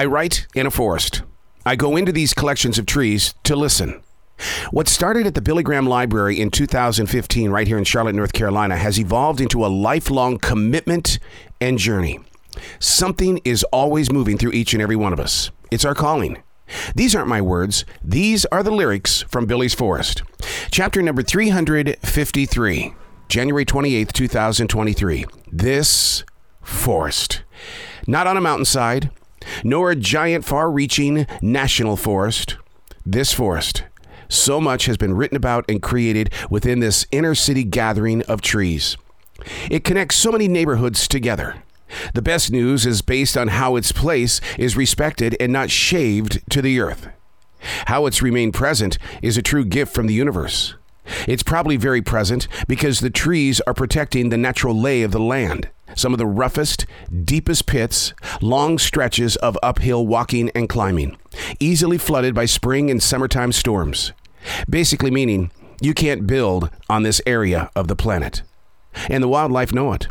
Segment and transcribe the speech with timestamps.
[0.00, 1.20] I write in a forest.
[1.66, 4.02] I go into these collections of trees to listen.
[4.70, 8.78] What started at the Billy Graham Library in 2015, right here in Charlotte, North Carolina,
[8.78, 11.18] has evolved into a lifelong commitment
[11.60, 12.18] and journey.
[12.78, 15.50] Something is always moving through each and every one of us.
[15.70, 16.42] It's our calling.
[16.94, 20.22] These aren't my words, these are the lyrics from Billy's Forest.
[20.70, 22.94] Chapter number 353,
[23.28, 25.26] January 28th, 2023.
[25.52, 26.24] This
[26.62, 27.42] forest.
[28.06, 29.10] Not on a mountainside,
[29.64, 32.56] nor a giant, far reaching national forest.
[33.04, 33.84] This forest.
[34.28, 38.96] So much has been written about and created within this inner city gathering of trees.
[39.70, 41.62] It connects so many neighborhoods together.
[42.14, 46.62] The best news is based on how its place is respected and not shaved to
[46.62, 47.08] the earth.
[47.86, 50.74] How it's remained present is a true gift from the universe.
[51.26, 55.68] It's probably very present because the trees are protecting the natural lay of the land.
[55.94, 56.86] Some of the roughest,
[57.24, 61.16] deepest pits, long stretches of uphill walking and climbing,
[61.58, 64.12] easily flooded by spring and summertime storms.
[64.68, 68.42] Basically, meaning you can't build on this area of the planet.
[69.08, 70.08] And the wildlife know it.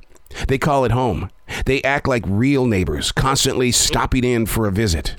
[0.47, 1.30] They call it home.
[1.66, 5.16] They act like real neighbors, constantly stopping in for a visit.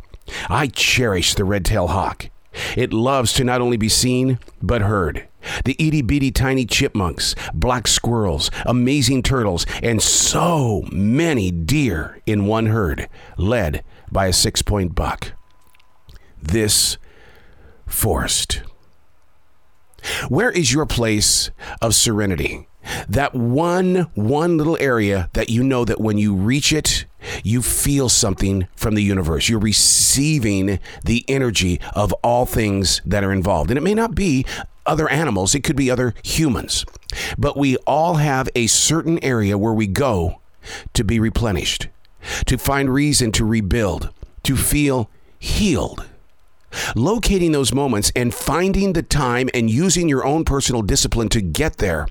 [0.48, 2.30] I cherish the red tailed hawk.
[2.76, 5.26] It loves to not only be seen, but heard.
[5.64, 12.66] The itty bitty tiny chipmunks, black squirrels, amazing turtles, and so many deer in one
[12.66, 15.32] herd, led by a six point buck.
[16.42, 16.96] This
[17.86, 18.62] forest.
[20.28, 21.50] Where is your place
[21.82, 22.66] of serenity?
[23.08, 27.04] That one one little area that you know that when you reach it,
[27.44, 29.48] you feel something from the universe.
[29.48, 33.70] You're receiving the energy of all things that are involved.
[33.70, 34.46] And it may not be
[34.86, 36.84] other animals, it could be other humans.
[37.38, 40.40] But we all have a certain area where we go
[40.94, 41.88] to be replenished,
[42.46, 44.10] to find reason to rebuild,
[44.44, 46.06] to feel healed.
[46.94, 51.78] Locating those moments and finding the time and using your own personal discipline to get
[51.78, 52.06] there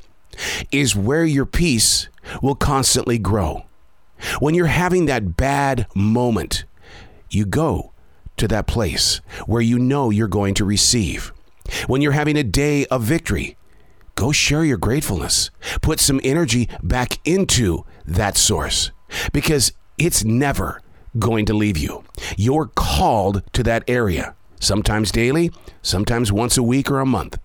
[0.72, 2.10] is where your peace
[2.42, 3.64] will constantly grow.
[4.40, 6.66] When you're having that bad moment,
[7.30, 7.94] you go
[8.38, 11.32] to that place where you know you're going to receive.
[11.90, 13.58] When you're having a day of victory,
[14.14, 15.50] go share your gratefulness.
[15.82, 18.92] Put some energy back into that source
[19.34, 20.84] because it's never
[21.18, 22.04] going to leave you.
[22.38, 25.50] You're called to that area, sometimes daily,
[25.82, 27.40] sometimes once a week or a month.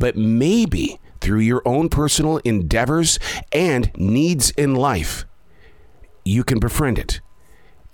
[0.00, 3.20] But maybe through your own personal endeavors
[3.52, 5.24] and needs in life,
[6.24, 7.20] you can befriend it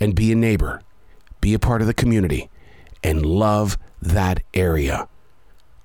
[0.00, 0.80] and be a neighbor,
[1.42, 2.48] be a part of the community,
[3.04, 5.06] and love that area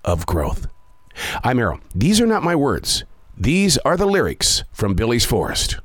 [0.04, 0.68] of growth.
[1.44, 1.80] I'm Arroe.
[1.96, 3.04] These are not my words.
[3.38, 5.80] These are the lyrics from Billy's Forest.